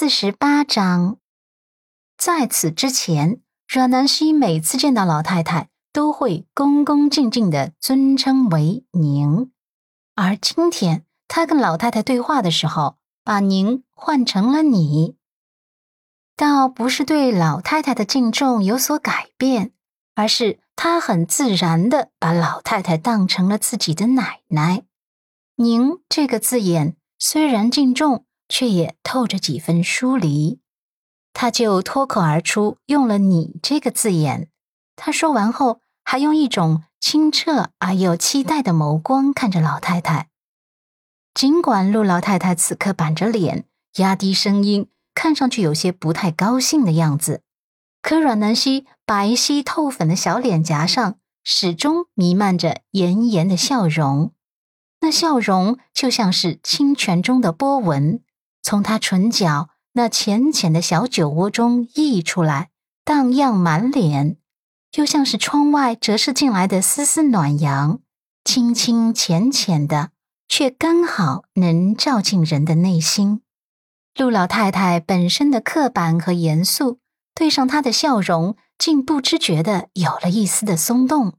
[0.00, 1.18] 四十八章。
[2.16, 9.52] 在此之前，阮南希每次见到老太太，都会恭恭敬敬的尊称为“您”，
[10.16, 15.16] 而今天他跟老太太对话的时候，把“您”换成了“你”，
[16.34, 19.72] 倒不是对老太太的敬重有所改变，
[20.14, 24.84] 而是他很自然的把老太太当成了自己的奶奶。
[25.56, 28.24] “您”这个字眼虽然敬重。
[28.50, 30.60] 却也透着几分疏离，
[31.32, 34.50] 他就脱口而出用了“你”这个字眼。
[34.96, 40.28] 他说完后，还用一种清澈而又期待的眸光看着老太太。
[41.32, 43.64] 尽管陆老太太此刻板着脸，
[43.98, 47.42] 压低声音，看上去有些不太高兴的样子，
[48.02, 54.32] 可阮南希白皙透粉的小脸颊上始终弥漫着炎炎的笑容，
[55.00, 58.20] 那笑容就像是清泉中的波纹。
[58.62, 62.70] 从他唇角那浅浅的小酒窝中溢出来，
[63.04, 64.36] 荡漾满脸，
[64.96, 68.00] 又像是窗外折射进来的丝丝暖阳，
[68.44, 70.10] 清清浅浅的，
[70.48, 73.42] 却刚好能照进人的内心。
[74.16, 76.98] 陆老太太本身的刻板和严肃，
[77.34, 81.34] 对上她的笑容，竟不知觉的有了一丝的松动。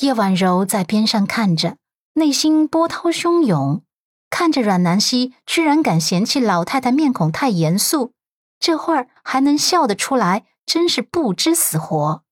[0.00, 1.76] 叶婉柔在边上看着，
[2.14, 3.82] 内心波涛汹涌。
[4.30, 8.12] 看着阮南希居然敢嫌弃老太太面孔太严肃，
[8.60, 12.22] 这会儿还能笑得出来，真是不知死活。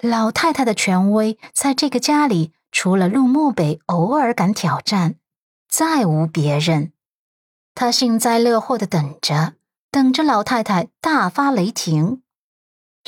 [0.00, 5.16] 老太太的权威在这个家里，除了陆漠北偶尔敢挑战，
[5.68, 6.92] 再无别人。
[7.74, 9.54] 他幸灾乐祸的等着，
[9.90, 12.22] 等着老太太大发雷霆。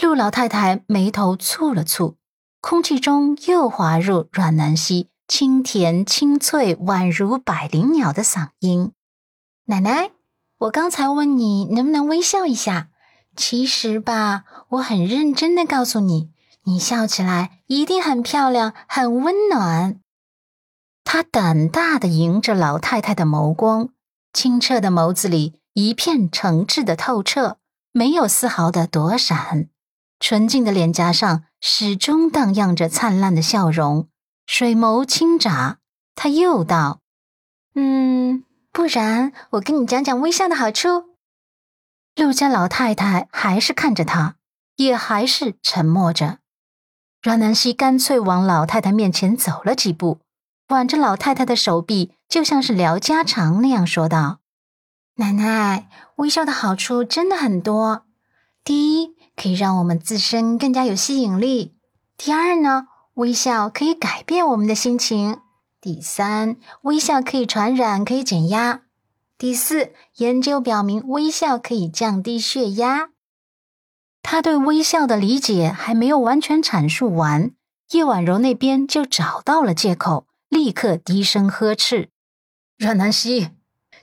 [0.00, 2.16] 陆老太太眉头蹙了蹙，
[2.60, 5.08] 空气中又滑入阮南希。
[5.28, 8.92] 清甜清脆，宛如百灵鸟的嗓音。
[9.66, 10.10] 奶奶，
[10.56, 12.88] 我刚才问你能不能微笑一下，
[13.36, 16.30] 其实吧，我很认真的告诉你，
[16.64, 20.00] 你笑起来一定很漂亮，很温暖。
[21.04, 23.90] 他胆大的迎着老太太的眸光，
[24.32, 27.58] 清澈的眸子里一片诚挚的透彻，
[27.92, 29.68] 没有丝毫的躲闪，
[30.18, 34.08] 纯净的脸颊上始终荡漾着灿烂的笑容。
[34.48, 35.76] 水眸轻眨，
[36.14, 37.00] 他又道
[37.76, 41.10] ：“嗯，不然我跟你讲讲微笑的好处。”
[42.16, 44.36] 陆家老太太还是看着他，
[44.76, 46.38] 也还是沉默着。
[47.22, 50.20] 阮南希干脆往老太太面前走了几步，
[50.68, 54.38] 挽着老太太的手臂，就像是聊家常那样说道
[55.16, 58.06] ：“奶奶，微笑的好处真的很多。
[58.64, 61.74] 第一，可以让我们自身更加有吸引力；
[62.16, 65.40] 第二呢。”微笑可以改变我们的心情。
[65.80, 68.82] 第三，微笑可以传染，可以减压。
[69.36, 73.08] 第四，研究表明微笑可以降低血压。
[74.22, 77.50] 他对微笑的理解还没有完全阐述完，
[77.90, 82.10] 叶婉柔那边就找到了借口，立刻低声呵斥
[82.78, 83.50] ：“阮南希，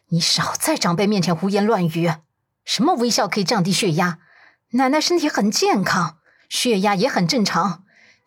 [0.09, 2.12] 你少在长辈面前胡言乱语！
[2.66, 4.20] 什么微笑可以降低血压？
[4.72, 6.18] 奶奶身体很健康，
[6.50, 7.84] 血压也很正常。”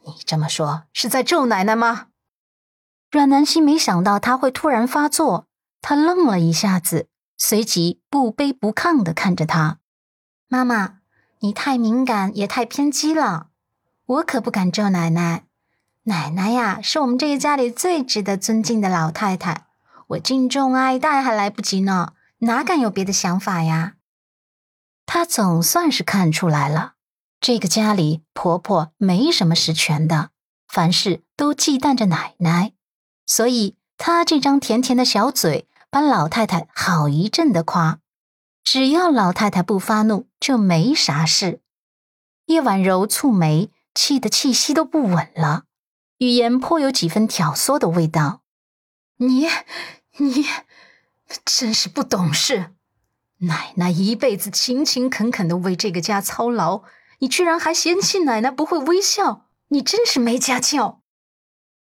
[0.08, 2.06] 你这么说是在咒奶奶吗？
[3.10, 5.46] 阮南希没想到他会突然发作，
[5.82, 9.78] 他愣了一下子，随即不卑不亢的看着他
[10.48, 11.00] ：“妈妈，
[11.40, 13.48] 你太敏感也太偏激了，
[14.06, 15.44] 我可不敢咒奶奶。
[16.04, 19.66] 奶奶呀，是我们这个家里最值得尊敬的老太太，
[20.08, 23.96] 我敬重爱戴还来不及呢，哪敢有别的想法呀？”
[25.04, 26.94] 他总算是看出来了。
[27.40, 30.30] 这个家里，婆婆没什么实权的，
[30.66, 32.72] 凡事都忌惮着奶奶，
[33.26, 38.00] 所以她这张甜甜的小嘴把老太太好一阵的夸，
[38.64, 41.60] 只要老太太不发怒，就没啥事。
[42.46, 45.62] 叶婉柔蹙眉，气得气息都不稳了，
[46.18, 48.42] 语言颇有几分挑唆的味道
[49.18, 49.46] ：“你，
[50.16, 50.44] 你，
[51.44, 52.72] 真是不懂事！
[53.38, 56.82] 奶奶一辈子勤勤恳恳的为这个家操劳。”
[57.18, 61.00] 你居然还嫌弃奶奶不会微笑，你真是没家教！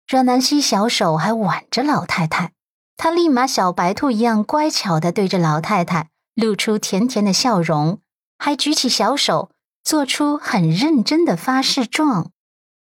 [0.08, 2.54] 阮南希小手还挽着老太太，
[2.96, 8.00] 她立马小白兔一样乖巧的对着老太太露出甜甜的笑容，
[8.38, 9.50] 还举起小手
[9.84, 12.32] 做出很认真的发誓状。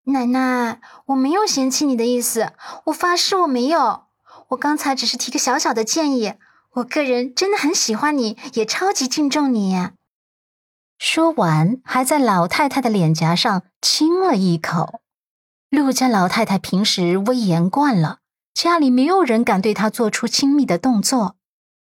[0.05, 2.53] 奶奶，我没有嫌弃你的意思，
[2.87, 4.05] 我发誓我没有，
[4.49, 6.35] 我刚才只是提个小小的建议。
[6.77, 9.91] 我个人真的很喜欢你，也超级敬重你。
[11.05, 15.01] 说完，还在老太太的脸颊上亲了一口。
[15.69, 18.21] 陆家老太太平时威严惯了，
[18.55, 21.35] 家里没有人敢对她做出亲密的动作。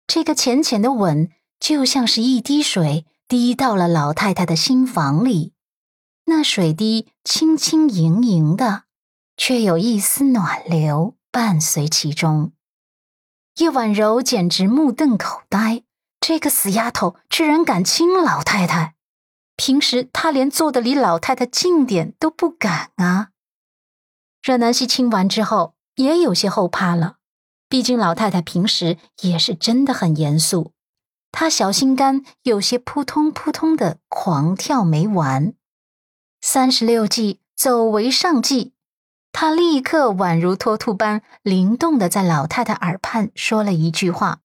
[0.05, 5.51] 这个浅浅的吻，就像是一滴水滴到了老太太的心房里，
[6.25, 8.83] 那水滴轻轻盈盈的，
[9.35, 12.51] 却有一丝暖流伴随其中。
[13.55, 15.81] 叶婉柔简直目瞪口呆，
[16.21, 18.93] 这个死丫头居然敢亲老太太！
[19.57, 23.31] 平时她连坐的离老太太近点都不敢啊。
[24.41, 27.17] 热南希亲完之后，也有些后怕了。
[27.67, 30.71] 毕竟老太太平时也是真的很严肃，
[31.33, 35.53] 她小心肝有些扑通扑通的狂跳没完。
[36.39, 38.73] 三十六计，走为上计。
[39.33, 44.39] 他立刻宛如脱兔般灵动的在老太太耳畔说了一句话：“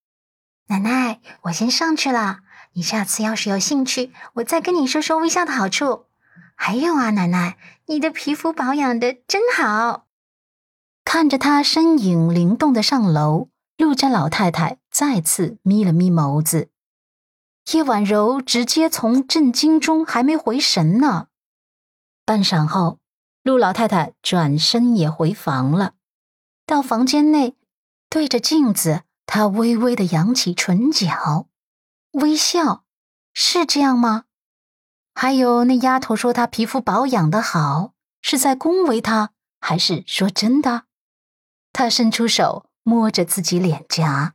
[0.69, 2.41] 奶奶，我先上去了。
[2.75, 6.07] 你下次要是有兴趣，我再跟你说说微笑的好处。
[6.55, 10.07] 还有啊，奶奶，你的皮肤保养的真好。”
[11.05, 16.71] 看着他身影灵动的上楼，陆家老太太再次眯了眯眸子。
[17.73, 21.27] 叶婉柔直接从震惊中还没回神呢。
[22.25, 22.99] 半晌后，
[23.43, 25.95] 陆老太太转身也回房了。
[26.65, 27.57] 到房间内，
[28.09, 31.49] 对着镜子，她微微的扬起唇角，
[32.13, 32.85] 微笑。
[33.35, 34.25] 是这样吗？
[35.15, 39.31] 还有那丫头说她皮肤保养的好，是在恭维她，
[39.61, 40.85] 还是说真的？
[41.73, 44.35] 他伸出手摸着自己脸颊。